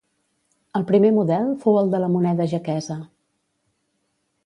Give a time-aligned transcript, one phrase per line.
[0.79, 2.99] El primer model fou el de la moneda jaquesa.